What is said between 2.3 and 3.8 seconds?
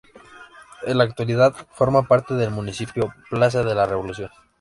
del municipio Plaza de